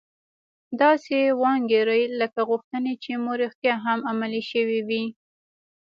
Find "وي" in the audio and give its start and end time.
4.87-5.03